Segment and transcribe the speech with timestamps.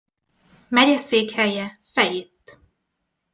[0.69, 2.57] Megyeszékhelye Fayette.